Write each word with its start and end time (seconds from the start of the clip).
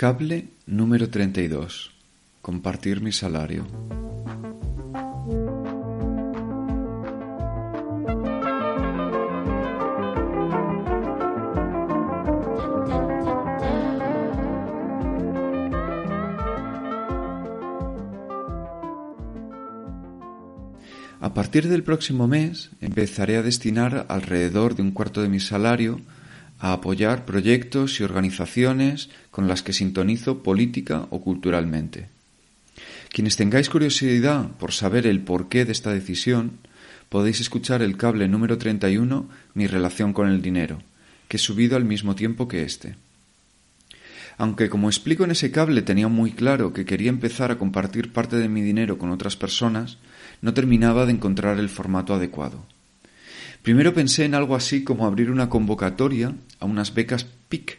Cable 0.00 0.46
número 0.66 1.10
32. 1.10 1.90
Compartir 2.40 3.00
mi 3.00 3.10
salario. 3.10 3.66
A 21.20 21.34
partir 21.34 21.66
del 21.66 21.82
próximo 21.82 22.28
mes 22.28 22.70
empezaré 22.80 23.36
a 23.36 23.42
destinar 23.42 24.06
alrededor 24.08 24.76
de 24.76 24.82
un 24.82 24.92
cuarto 24.92 25.22
de 25.22 25.28
mi 25.28 25.40
salario 25.40 26.00
a 26.60 26.72
apoyar 26.72 27.24
proyectos 27.24 28.00
y 28.00 28.02
organizaciones 28.02 29.10
con 29.30 29.48
las 29.48 29.62
que 29.62 29.72
sintonizo 29.72 30.42
política 30.42 31.06
o 31.10 31.20
culturalmente. 31.20 32.08
Quienes 33.10 33.36
tengáis 33.36 33.68
curiosidad 33.68 34.50
por 34.58 34.72
saber 34.72 35.06
el 35.06 35.20
porqué 35.20 35.64
de 35.64 35.72
esta 35.72 35.92
decisión, 35.92 36.58
podéis 37.08 37.40
escuchar 37.40 37.82
el 37.82 37.96
cable 37.96 38.28
número 38.28 38.58
31, 38.58 39.28
Mi 39.54 39.66
relación 39.66 40.12
con 40.12 40.28
el 40.28 40.42
dinero, 40.42 40.82
que 41.28 41.36
he 41.36 41.40
subido 41.40 41.76
al 41.76 41.84
mismo 41.84 42.14
tiempo 42.14 42.48
que 42.48 42.62
este. 42.62 42.96
Aunque 44.36 44.68
como 44.68 44.88
explico 44.88 45.24
en 45.24 45.32
ese 45.32 45.50
cable 45.50 45.82
tenía 45.82 46.06
muy 46.08 46.30
claro 46.30 46.72
que 46.72 46.84
quería 46.84 47.08
empezar 47.08 47.50
a 47.50 47.58
compartir 47.58 48.12
parte 48.12 48.36
de 48.36 48.48
mi 48.48 48.62
dinero 48.62 48.98
con 48.98 49.10
otras 49.10 49.36
personas, 49.36 49.98
no 50.42 50.54
terminaba 50.54 51.06
de 51.06 51.12
encontrar 51.12 51.58
el 51.58 51.68
formato 51.68 52.14
adecuado. 52.14 52.64
Primero 53.62 53.92
pensé 53.92 54.24
en 54.24 54.34
algo 54.34 54.54
así 54.54 54.84
como 54.84 55.06
abrir 55.06 55.30
una 55.30 55.48
convocatoria 55.48 56.34
a 56.60 56.66
unas 56.66 56.94
becas 56.94 57.26
PIC, 57.48 57.78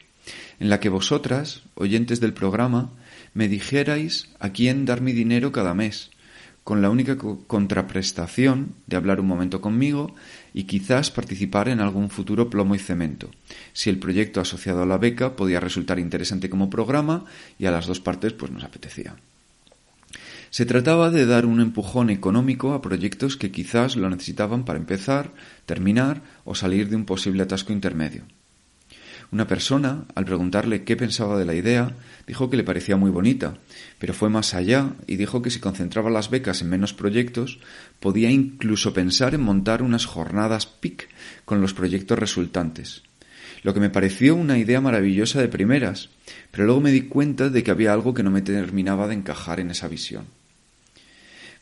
en 0.60 0.70
la 0.70 0.80
que 0.80 0.90
vosotras, 0.90 1.64
oyentes 1.76 2.20
del 2.20 2.34
programa, 2.34 2.92
me 3.34 3.48
dijerais 3.48 4.30
a 4.40 4.50
quién 4.50 4.86
dar 4.86 5.02
mi 5.02 5.14
dinero 5.14 5.52
cada 5.52 5.74
mes, 5.74 6.12
con 6.64 6.82
la 6.82 6.90
única 6.90 7.18
contraprestación 7.18 8.76
de 8.86 8.96
hablar 8.96 9.20
un 9.20 9.28
momento 9.28 9.60
conmigo 9.60 10.14
y 10.54 10.66
quizás 10.66 11.10
participar 11.10 11.68
en 11.68 11.80
algún 11.80 12.10
futuro 12.10 12.50
plomo 12.50 12.76
y 12.76 12.80
cemento, 12.80 13.32
si 13.74 13.90
el 13.90 13.98
proyecto 13.98 14.40
asociado 14.40 14.84
a 14.84 14.86
la 14.86 14.98
beca 14.98 15.36
podía 15.36 15.60
resultar 15.60 15.98
interesante 15.98 16.50
como 16.50 16.70
programa 16.70 17.26
y 17.58 17.66
a 17.66 17.72
las 17.72 17.88
dos 17.88 18.00
partes 18.00 18.34
pues 18.34 18.52
nos 18.52 18.64
apetecía. 18.64 19.16
Se 20.52 20.66
trataba 20.66 21.10
de 21.12 21.26
dar 21.26 21.46
un 21.46 21.62
empujón 21.62 22.10
económico 22.10 22.74
a 22.74 22.82
proyectos 22.82 23.38
que 23.38 23.52
quizás 23.52 23.96
lo 23.96 24.10
necesitaban 24.10 24.66
para 24.66 24.80
empezar, 24.80 25.32
terminar 25.66 26.22
o 26.44 26.56
salir 26.56 26.90
de 26.90 26.96
un 26.96 27.06
posible 27.06 27.44
atasco 27.44 27.72
intermedio. 27.72 28.24
Una 29.32 29.46
persona, 29.46 30.06
al 30.16 30.26
preguntarle 30.26 30.84
qué 30.84 30.98
pensaba 30.98 31.38
de 31.38 31.46
la 31.46 31.54
idea, 31.54 31.96
dijo 32.26 32.50
que 32.50 32.58
le 32.58 32.64
parecía 32.64 32.98
muy 32.98 33.12
bonita, 33.12 33.58
pero 34.00 34.16
fue 34.16 34.30
más 34.30 34.56
allá 34.56 34.94
y 35.06 35.18
dijo 35.18 35.44
que 35.44 35.52
si 35.52 35.60
concentraba 35.60 36.10
las 36.10 36.32
becas 36.32 36.62
en 36.62 36.70
menos 36.70 36.94
proyectos, 36.96 37.60
podía 38.00 38.32
incluso 38.32 38.92
pensar 38.92 39.36
en 39.36 39.42
montar 39.42 39.84
unas 39.84 40.08
jornadas 40.08 40.66
PIC 40.66 41.10
con 41.46 41.62
los 41.62 41.76
proyectos 41.76 42.18
resultantes. 42.18 43.04
Lo 43.62 43.74
que 43.74 43.80
me 43.80 43.92
pareció 43.92 44.36
una 44.36 44.58
idea 44.58 44.82
maravillosa 44.82 45.40
de 45.42 45.48
primeras, 45.48 46.10
pero 46.50 46.66
luego 46.66 46.82
me 46.82 46.92
di 46.92 47.02
cuenta 47.02 47.50
de 47.50 47.62
que 47.62 47.72
había 47.72 47.94
algo 47.94 48.16
que 48.16 48.24
no 48.24 48.32
me 48.32 48.42
terminaba 48.42 49.08
de 49.08 49.16
encajar 49.16 49.60
en 49.60 49.70
esa 49.70 49.88
visión. 49.88 50.26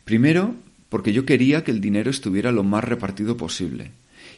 Primero, 0.04 0.54
porque 0.88 1.12
yo 1.12 1.26
quería 1.26 1.64
que 1.64 1.70
el 1.70 1.82
dinero 1.82 2.10
estuviera 2.10 2.50
lo 2.50 2.64
más 2.64 2.84
repartido 2.84 3.36
posible. 3.36 3.90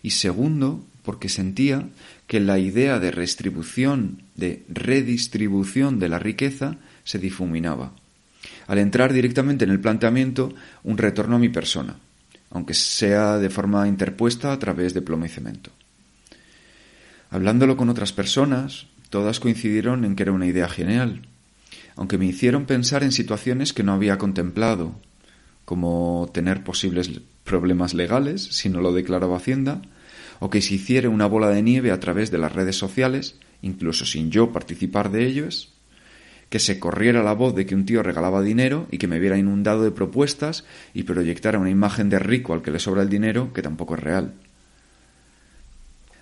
Y 0.03 0.11
segundo, 0.11 0.85
porque 1.03 1.29
sentía 1.29 1.89
que 2.27 2.41
la 2.41 2.59
idea 2.59 2.99
de 2.99 3.11
redistribución, 3.11 4.23
de 4.37 4.65
redistribución 4.69 5.99
de 5.99 6.09
la 6.09 6.19
riqueza 6.19 6.77
se 7.05 7.19
difuminaba. 7.19 7.93
Al 8.67 8.79
entrar 8.79 9.13
directamente 9.13 9.65
en 9.65 9.71
el 9.71 9.81
planteamiento, 9.81 10.55
un 10.85 10.97
retorno 10.97 11.37
a 11.37 11.41
mi 11.41 11.49
persona, 11.49 11.97
aunque 12.51 12.75
sea 12.75 13.39
de 13.39 13.51
forma 13.51 13.89
interpuesta 13.89 14.53
a 14.53 14.59
través 14.59 14.95
de 14.95 15.03
plomo 15.03 15.27
y 15.27 15.29
cemento. 15.29 15.71
Hablándolo 17.31 17.77
con 17.77 17.89
otras 17.89 18.13
personas, 18.13 18.87
todas 19.09 19.41
coincidieron 19.41 20.05
en 20.05 20.17
que 20.17 20.25
era 20.25 20.33
una 20.33 20.47
idea 20.47 20.69
genial, 20.69 21.23
aunque 21.97 22.19
me 22.19 22.27
hicieron 22.27 22.67
pensar 22.67 23.03
en 23.03 23.13
situaciones 23.13 23.73
que 23.73 23.83
no 23.83 23.93
había 23.93 24.19
contemplado, 24.19 24.95
como 25.65 26.31
tener 26.33 26.65
posibles 26.65 27.21
problemas 27.51 27.95
legales 27.95 28.45
si 28.45 28.69
no 28.69 28.81
lo 28.81 28.93
declaraba 28.93 29.37
Hacienda, 29.37 29.83
o 30.39 30.51
que 30.51 30.63
se 30.63 30.75
hiciera 30.75 31.11
una 31.11 31.27
bola 31.27 31.49
de 31.51 31.63
nieve 31.63 31.91
a 31.91 31.99
través 31.99 32.31
de 32.31 32.39
las 32.39 32.53
redes 32.53 32.77
sociales, 32.77 33.35
incluso 33.61 34.07
sin 34.07 34.31
yo 34.31 34.53
participar 34.53 35.11
de 35.11 35.27
ellos, 35.27 35.75
que 36.49 36.61
se 36.61 36.79
corriera 36.79 37.25
la 37.25 37.35
voz 37.35 37.57
de 37.57 37.67
que 37.67 37.75
un 37.75 37.87
tío 37.87 38.05
regalaba 38.05 38.41
dinero 38.41 38.87
y 38.93 38.99
que 38.99 39.09
me 39.09 39.19
viera 39.19 39.37
inundado 39.37 39.83
de 39.83 39.91
propuestas 39.91 40.65
y 40.95 41.03
proyectara 41.03 41.59
una 41.59 41.71
imagen 41.71 42.09
de 42.09 42.21
rico 42.21 42.55
al 42.55 42.63
que 42.63 42.71
le 42.71 42.79
sobra 42.79 43.03
el 43.03 43.09
dinero 43.09 43.53
que 43.53 43.63
tampoco 43.63 43.95
es 43.95 44.01
real. 44.01 44.35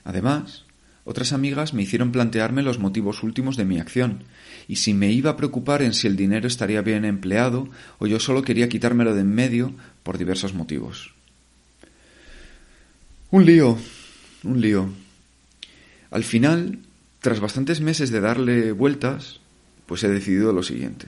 Además, 0.04 0.64
otras 1.04 1.34
amigas 1.34 1.74
me 1.74 1.82
hicieron 1.82 2.10
plantearme 2.10 2.62
los 2.62 2.78
motivos 2.78 3.22
últimos 3.22 3.56
de 3.58 3.66
mi 3.66 3.80
acción, 3.80 4.24
y 4.66 4.76
si 4.76 4.94
me 4.94 5.12
iba 5.12 5.30
a 5.30 5.36
preocupar 5.36 5.82
en 5.82 5.92
si 5.92 6.06
el 6.06 6.16
dinero 6.16 6.48
estaría 6.48 6.80
bien 6.80 7.04
empleado 7.04 7.68
o 7.98 8.06
yo 8.06 8.18
solo 8.18 8.42
quería 8.42 8.70
quitármelo 8.70 9.14
de 9.14 9.20
en 9.20 9.34
medio 9.34 9.74
por 10.02 10.16
diversos 10.16 10.54
motivos. 10.54 11.17
Un 13.30 13.44
lío, 13.44 13.76
un 14.42 14.60
lío. 14.60 14.88
Al 16.10 16.24
final, 16.24 16.78
tras 17.20 17.40
bastantes 17.40 17.82
meses 17.82 18.10
de 18.10 18.20
darle 18.20 18.72
vueltas, 18.72 19.40
pues 19.84 20.02
he 20.02 20.08
decidido 20.08 20.54
lo 20.54 20.62
siguiente. 20.62 21.06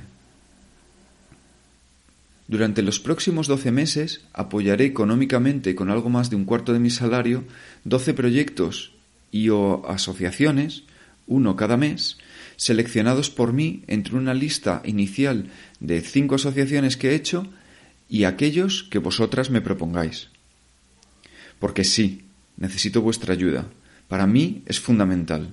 Durante 2.47 2.83
los 2.83 3.01
próximos 3.01 3.47
doce 3.47 3.71
meses 3.71 4.21
apoyaré 4.35 4.85
económicamente 4.85 5.75
con 5.75 5.89
algo 5.89 6.11
más 6.11 6.29
de 6.29 6.37
un 6.37 6.45
cuarto 6.45 6.75
de 6.75 6.79
mi 6.79 6.91
salario 6.91 7.45
doce 7.85 8.13
proyectos 8.13 8.93
y 9.31 9.49
o 9.49 9.87
asociaciones, 9.89 10.83
uno 11.27 11.57
cada 11.57 11.79
mes, 11.79 12.19
seleccionados 12.57 13.31
por 13.31 13.55
mí 13.55 13.83
entre 13.87 14.17
una 14.17 14.35
lista 14.35 14.83
inicial 14.85 15.49
de 15.79 16.03
cinco 16.03 16.35
asociaciones 16.35 16.99
que 16.99 17.13
he 17.13 17.15
hecho 17.15 17.47
y 18.11 18.25
aquellos 18.25 18.83
que 18.83 18.99
vosotras 18.99 19.49
me 19.49 19.63
propongáis. 19.63 20.29
Porque 21.61 21.85
sí, 21.85 22.23
necesito 22.57 23.01
vuestra 23.01 23.33
ayuda. 23.33 23.67
Para 24.09 24.27
mí 24.27 24.63
es 24.67 24.81
fundamental. 24.81 25.51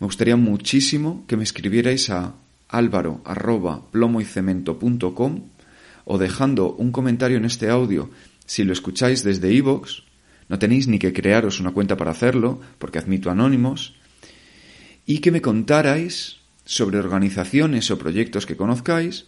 Me 0.00 0.06
gustaría 0.06 0.36
muchísimo 0.36 1.24
que 1.26 1.36
me 1.36 1.44
escribierais 1.44 2.08
a 2.08 2.32
álvaro 2.68 3.20
arroba 3.26 3.82
o 6.04 6.18
dejando 6.18 6.72
un 6.72 6.90
comentario 6.90 7.36
en 7.36 7.44
este 7.44 7.68
audio 7.68 8.08
si 8.46 8.64
lo 8.64 8.72
escucháis 8.72 9.22
desde 9.22 9.52
iVoox 9.52 10.02
no 10.52 10.58
tenéis 10.58 10.86
ni 10.86 10.98
que 10.98 11.14
crearos 11.14 11.60
una 11.60 11.72
cuenta 11.72 11.96
para 11.96 12.10
hacerlo, 12.10 12.60
porque 12.78 12.98
admito 12.98 13.30
anónimos, 13.30 13.94
y 15.06 15.18
que 15.18 15.30
me 15.30 15.40
contarais 15.40 16.36
sobre 16.66 16.98
organizaciones 16.98 17.90
o 17.90 17.96
proyectos 17.96 18.44
que 18.44 18.54
conozcáis, 18.54 19.24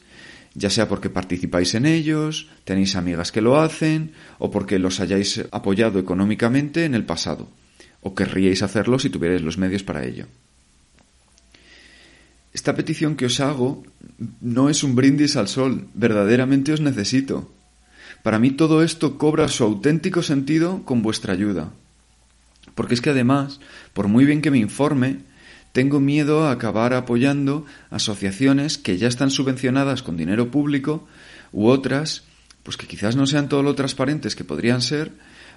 ya 0.55 0.71
sea 0.71 0.89
porque 0.89 1.11
participáis 1.11 1.75
en 1.75 1.87
ellos, 1.87 2.49
tenéis 2.65 2.95
amigas 2.97 3.33
que 3.33 3.43
lo 3.43 3.61
hacen, 3.61 4.12
o 4.39 4.51
porque 4.51 4.79
los 4.79 5.01
hayáis 5.01 5.45
apoyado 5.51 5.99
económicamente 5.99 6.85
en 6.85 6.95
el 6.95 7.05
pasado, 7.05 7.49
o 8.01 8.15
querríais 8.15 8.62
hacerlo 8.62 8.99
si 8.99 9.11
tuvierais 9.11 9.43
los 9.43 9.59
medios 9.59 9.83
para 9.83 10.05
ello. 10.05 10.27
Esta 12.55 12.77
petición 12.77 13.17
que 13.17 13.27
os 13.27 13.41
hago 13.41 13.83
no 14.41 14.71
es 14.71 14.85
un 14.85 14.95
brindis 14.95 15.35
al 15.35 15.49
sol, 15.49 15.89
verdaderamente 15.93 16.73
os 16.73 16.81
necesito. 16.81 17.51
Para 18.23 18.39
mí 18.39 18.53
todo 18.53 18.85
esto 18.85 19.19
cobra 19.19 19.49
su 19.49 19.65
auténtico 19.65 20.23
sentido 20.23 20.85
con 20.85 21.03
vuestra 21.03 21.33
ayuda. 21.35 21.73
Porque 22.77 22.95
es 22.95 23.01
que 23.01 23.11
además, 23.11 23.59
por 23.93 24.06
muy 24.06 24.25
bien 24.25 24.41
que 24.41 24.53
me 24.53 24.59
informe, 24.59 25.19
tengo 25.75 25.99
miedo 25.99 26.47
a 26.47 26.53
acabar 26.53 26.94
apoyando 26.94 27.67
asociaciones 27.91 28.79
que 28.79 28.97
ya 28.97 29.09
están 29.09 29.31
subvencionadas 29.31 30.05
con 30.05 30.17
dinero 30.17 30.49
público 30.53 31.05
u 31.50 31.67
otras, 31.67 32.23
pues 32.62 32.76
que 32.76 32.87
quizás 32.87 33.17
no 33.17 33.26
sean 33.26 33.49
todo 33.49 33.65
lo 33.65 33.75
transparentes 33.75 34.37
que 34.37 34.44
podrían 34.44 34.81
ser 34.81 35.11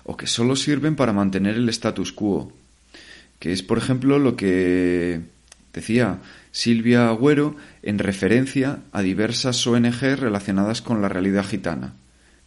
o 0.05 0.17
que 0.17 0.25
solo 0.25 0.55
sirven 0.55 0.95
para 0.95 1.13
mantener 1.13 1.53
el 1.53 1.69
status 1.69 2.11
quo, 2.13 2.51
que 3.37 3.53
es 3.53 3.61
por 3.61 3.77
ejemplo 3.77 4.17
lo 4.17 4.35
que 4.35 5.21
decía 5.71 6.17
Silvia 6.51 7.09
Agüero 7.09 7.55
en 7.83 7.99
referencia 7.99 8.79
a 8.91 9.03
diversas 9.03 9.67
ONG 9.67 10.01
relacionadas 10.17 10.81
con 10.81 10.99
la 10.99 11.09
realidad 11.09 11.45
gitana, 11.45 11.93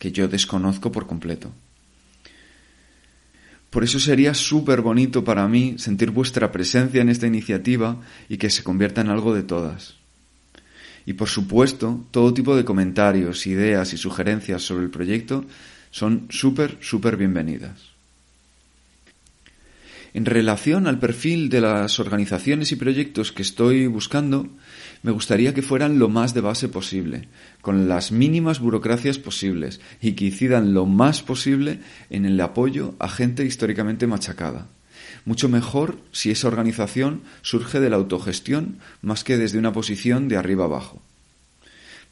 que 0.00 0.10
yo 0.10 0.26
desconozco 0.26 0.90
por 0.90 1.06
completo. 1.06 1.52
Por 3.70 3.84
eso 3.84 4.00
sería 4.00 4.34
súper 4.34 4.80
bonito 4.80 5.22
para 5.22 5.46
mí 5.46 5.76
sentir 5.78 6.10
vuestra 6.10 6.50
presencia 6.50 7.00
en 7.00 7.08
esta 7.08 7.28
iniciativa 7.28 8.00
y 8.28 8.36
que 8.36 8.50
se 8.50 8.64
convierta 8.64 9.00
en 9.00 9.10
algo 9.10 9.32
de 9.32 9.44
todas. 9.44 9.94
Y 11.06 11.14
por 11.14 11.28
supuesto, 11.28 12.04
todo 12.10 12.34
tipo 12.34 12.56
de 12.56 12.64
comentarios, 12.64 13.46
ideas 13.46 13.92
y 13.94 13.96
sugerencias 13.96 14.62
sobre 14.62 14.84
el 14.84 14.90
proyecto 14.90 15.44
son 15.90 16.26
súper, 16.30 16.78
súper 16.80 17.16
bienvenidas. 17.16 17.90
En 20.12 20.26
relación 20.26 20.88
al 20.88 20.98
perfil 20.98 21.48
de 21.48 21.60
las 21.60 22.00
organizaciones 22.00 22.72
y 22.72 22.76
proyectos 22.76 23.30
que 23.30 23.42
estoy 23.42 23.86
buscando, 23.86 24.48
me 25.02 25.12
gustaría 25.12 25.54
que 25.54 25.62
fueran 25.62 25.98
lo 25.98 26.08
más 26.08 26.34
de 26.34 26.40
base 26.40 26.68
posible, 26.68 27.28
con 27.60 27.88
las 27.88 28.12
mínimas 28.12 28.60
burocracias 28.60 29.18
posibles 29.18 29.80
y 30.00 30.12
que 30.12 30.26
incidan 30.26 30.74
lo 30.74 30.86
más 30.86 31.22
posible 31.22 31.80
en 32.10 32.26
el 32.26 32.40
apoyo 32.40 32.94
a 32.98 33.08
gente 33.08 33.44
históricamente 33.44 34.06
machacada. 34.06 34.66
Mucho 35.24 35.48
mejor 35.48 35.98
si 36.12 36.30
esa 36.30 36.48
organización 36.48 37.22
surge 37.42 37.80
de 37.80 37.90
la 37.90 37.96
autogestión 37.96 38.78
más 39.02 39.24
que 39.24 39.36
desde 39.36 39.58
una 39.58 39.72
posición 39.72 40.28
de 40.28 40.36
arriba 40.36 40.64
abajo. 40.64 41.02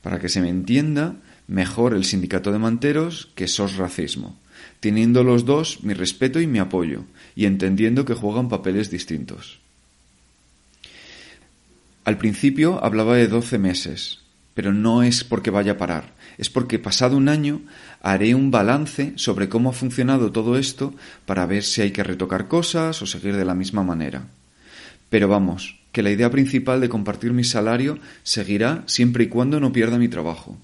Para 0.02 0.18
que 0.18 0.28
se 0.28 0.40
me 0.40 0.48
entienda, 0.48 1.16
mejor 1.46 1.94
el 1.94 2.04
sindicato 2.04 2.52
de 2.52 2.58
manteros 2.58 3.30
que 3.34 3.48
SOS 3.48 3.76
Racismo 3.76 4.38
teniendo 4.80 5.24
los 5.24 5.44
dos 5.44 5.82
mi 5.82 5.94
respeto 5.94 6.40
y 6.40 6.46
mi 6.46 6.58
apoyo, 6.58 7.04
y 7.34 7.46
entendiendo 7.46 8.04
que 8.04 8.14
juegan 8.14 8.48
papeles 8.48 8.90
distintos. 8.90 9.60
Al 12.08 12.16
principio 12.16 12.82
hablaba 12.82 13.16
de 13.16 13.28
doce 13.28 13.58
meses, 13.58 14.20
pero 14.54 14.72
no 14.72 15.02
es 15.02 15.24
porque 15.24 15.50
vaya 15.50 15.72
a 15.72 15.76
parar, 15.76 16.14
es 16.38 16.48
porque 16.48 16.78
pasado 16.78 17.18
un 17.18 17.28
año 17.28 17.60
haré 18.00 18.34
un 18.34 18.50
balance 18.50 19.12
sobre 19.16 19.50
cómo 19.50 19.68
ha 19.68 19.72
funcionado 19.74 20.32
todo 20.32 20.56
esto 20.56 20.94
para 21.26 21.44
ver 21.44 21.62
si 21.62 21.82
hay 21.82 21.90
que 21.90 22.02
retocar 22.02 22.48
cosas 22.48 23.02
o 23.02 23.06
seguir 23.06 23.36
de 23.36 23.44
la 23.44 23.54
misma 23.54 23.82
manera. 23.82 24.26
Pero 25.10 25.28
vamos, 25.28 25.78
que 25.92 26.00
la 26.00 26.10
idea 26.10 26.30
principal 26.30 26.80
de 26.80 26.88
compartir 26.88 27.34
mi 27.34 27.44
salario 27.44 27.98
seguirá 28.22 28.84
siempre 28.86 29.24
y 29.24 29.28
cuando 29.28 29.60
no 29.60 29.70
pierda 29.70 29.98
mi 29.98 30.08
trabajo. 30.08 30.56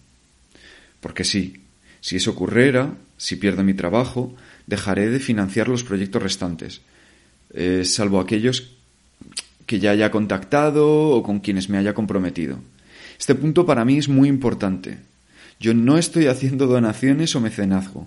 Porque 1.02 1.24
sí, 1.24 1.60
si 2.00 2.16
eso 2.16 2.30
ocurriera, 2.30 2.94
si 3.18 3.36
pierdo 3.36 3.62
mi 3.62 3.74
trabajo, 3.74 4.34
dejaré 4.66 5.10
de 5.10 5.20
financiar 5.20 5.68
los 5.68 5.84
proyectos 5.84 6.22
restantes, 6.22 6.80
eh, 7.52 7.82
salvo 7.84 8.18
aquellos 8.18 8.73
que 9.66 9.78
ya 9.78 9.90
haya 9.90 10.10
contactado 10.10 11.10
o 11.10 11.22
con 11.22 11.40
quienes 11.40 11.68
me 11.68 11.78
haya 11.78 11.94
comprometido. 11.94 12.58
Este 13.18 13.34
punto 13.34 13.66
para 13.66 13.84
mí 13.84 13.98
es 13.98 14.08
muy 14.08 14.28
importante. 14.28 14.98
Yo 15.60 15.74
no 15.74 15.98
estoy 15.98 16.26
haciendo 16.26 16.66
donaciones 16.66 17.34
o 17.36 17.40
mecenazgo. 17.40 18.06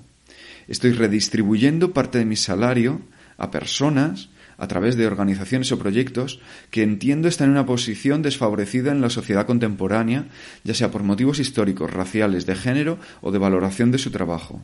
Estoy 0.68 0.92
redistribuyendo 0.92 1.94
parte 1.94 2.20
de 2.20 2.26
mi 2.26 2.36
salario 2.36 3.02
a 3.38 3.52
personas 3.52 4.30
a 4.58 4.68
través 4.68 4.98
de 4.98 5.06
organizaciones 5.06 5.72
o 5.72 5.80
proyectos 5.80 6.40
que 6.72 6.84
entiendo 6.84 7.28
están 7.28 7.48
en 7.48 7.52
una 7.52 7.66
posición 7.66 8.22
desfavorecida 8.22 8.92
en 8.92 9.02
la 9.02 9.10
sociedad 9.10 9.46
contemporánea, 9.46 10.26
ya 10.64 10.74
sea 10.74 10.92
por 10.92 11.04
motivos 11.04 11.40
históricos, 11.40 11.94
raciales, 11.94 12.46
de 12.46 12.56
género 12.56 12.98
o 13.22 13.32
de 13.32 13.38
valoración 13.38 13.92
de 13.92 14.00
su 14.00 14.10
trabajo. 14.10 14.62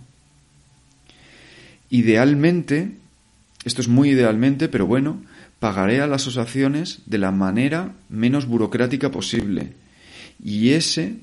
Idealmente, 1.89 2.91
esto 3.65 3.81
es 3.81 3.87
muy 3.87 4.09
idealmente, 4.09 4.67
pero 4.67 4.87
bueno, 4.87 5.21
pagaré 5.63 6.01
a 6.01 6.07
las 6.07 6.23
asociaciones 6.23 7.03
de 7.05 7.17
la 7.17 7.31
manera 7.31 7.95
menos 8.09 8.47
burocrática 8.47 9.11
posible. 9.11 9.71
Y 10.43 10.71
ese 10.71 11.19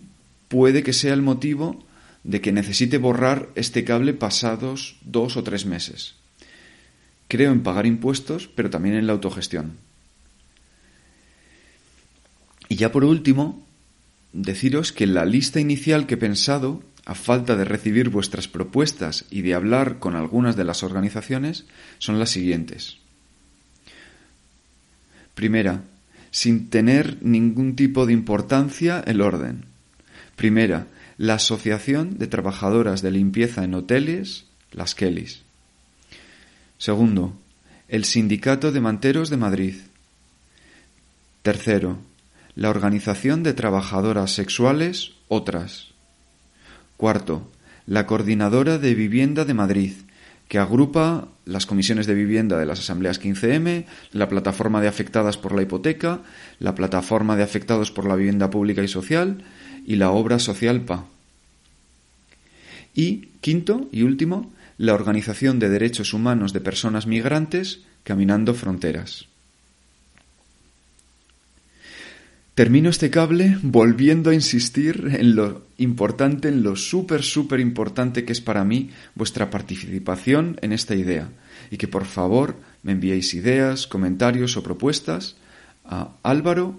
puede 0.49 0.83
que 0.83 0.95
sea 0.95 1.13
el 1.13 1.21
motivo 1.21 1.85
de 2.25 2.41
que 2.41 2.51
necesite 2.51 2.97
borrar 2.97 3.51
este 3.55 3.85
cable 3.85 4.15
pasados 4.15 4.97
dos 5.05 5.37
o 5.37 5.43
tres 5.43 5.67
meses. 5.67 6.15
Creo 7.29 7.53
en 7.53 7.63
pagar 7.63 7.85
impuestos, 7.85 8.49
pero 8.49 8.71
también 8.71 8.95
en 8.95 9.07
la 9.07 9.13
autogestión. 9.13 9.77
Y 12.71 12.77
ya 12.77 12.93
por 12.93 13.05
último, 13.05 13.63
deciros 14.33 14.91
que 14.91 15.07
la 15.07 15.27
lista 15.27 15.61
inicial 15.61 16.07
que 16.07 16.15
he 16.15 16.17
pensado, 16.17 16.83
a 17.05 17.15
falta 17.15 17.57
de 17.57 17.67
recibir 17.67 18.09
vuestras 18.09 18.49
propuestas 18.49 19.27
y 19.31 19.43
de 19.43 19.53
hablar 19.53 19.99
con 19.99 20.17
algunas 20.17 20.57
de 20.57 20.65
las 20.65 20.83
organizaciones, 20.83 21.67
son 21.99 22.19
las 22.19 22.31
siguientes. 22.31 23.01
Primera, 25.41 25.85
sin 26.31 26.69
tener 26.69 27.17
ningún 27.23 27.75
tipo 27.75 28.05
de 28.05 28.13
importancia 28.13 29.03
el 29.07 29.23
orden. 29.23 29.65
Primera, 30.37 30.87
la 31.17 31.37
Asociación 31.37 32.19
de 32.19 32.27
Trabajadoras 32.27 33.01
de 33.01 33.11
Limpieza 33.11 33.65
en 33.65 33.73
Hoteles, 33.73 34.45
las 34.71 34.95
Kellys. 34.95 35.41
Segundo, 36.77 37.33
el 37.89 38.05
Sindicato 38.05 38.71
de 38.71 38.83
Manteros 38.83 39.31
de 39.31 39.39
Madrid. 39.39 39.77
Tercero, 41.41 41.97
la 42.55 42.69
Organización 42.69 43.43
de 43.43 43.55
Trabajadoras 43.55 44.33
Sexuales, 44.33 45.13
otras. 45.29 45.87
Cuarto, 46.99 47.51
la 47.87 48.05
Coordinadora 48.05 48.77
de 48.77 48.95
Vivienda 48.95 49.47
de 49.47 49.55
Madrid, 49.55 49.93
que 50.51 50.59
agrupa 50.59 51.29
las 51.45 51.65
comisiones 51.65 52.09
de 52.09 52.15
vivienda 52.15 52.59
de 52.59 52.67
las 52.67 52.81
asambleas 52.81 53.23
15M, 53.23 53.85
la 54.11 54.29
plataforma 54.29 54.81
de 54.81 54.89
afectadas 54.89 55.39
por 55.39 55.55
la 55.55 55.63
hipoteca, 55.63 56.23
la 56.59 56.75
plataforma 56.75 57.37
de 57.37 57.45
afectados 57.45 57.93
por 57.93 58.05
la 58.05 58.17
vivienda 58.17 58.51
pública 58.51 58.83
y 58.83 58.89
social 58.89 59.45
y 59.87 59.95
la 59.95 60.11
obra 60.11 60.41
social 60.41 60.81
PA. 60.81 61.05
Y 62.97 63.29
quinto 63.41 63.89
y 63.93 64.03
último, 64.03 64.53
la 64.77 64.95
Organización 64.95 65.61
de 65.61 65.69
Derechos 65.69 66.15
Humanos 66.15 66.53
de 66.53 66.61
Personas 66.61 67.07
Migrantes 67.07 67.83
Caminando 68.03 68.53
Fronteras. 68.53 69.29
Termino 72.61 72.91
este 72.91 73.09
cable 73.09 73.57
volviendo 73.63 74.29
a 74.29 74.35
insistir 74.35 75.17
en 75.19 75.35
lo 75.35 75.63
importante, 75.79 76.49
en 76.49 76.63
lo 76.63 76.77
súper, 76.77 77.23
súper 77.23 77.59
importante 77.59 78.27
que 78.27 78.33
es 78.35 78.43
para 78.43 78.67
mí 78.67 78.91
vuestra 79.15 79.49
participación 79.49 80.59
en 80.61 80.75
esta 80.75 80.95
idea. 80.95 81.31
Y 81.71 81.79
que 81.79 81.89
por 81.89 82.05
favor 82.05 82.57
me 82.83 82.93
enviéis 82.93 83.33
ideas, 83.33 83.87
comentarios 83.87 84.59
o 84.59 84.63
propuestas 84.63 85.37
a 85.87 86.11
álvaro 86.23 86.79